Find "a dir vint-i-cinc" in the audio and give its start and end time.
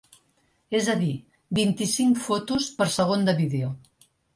0.93-2.21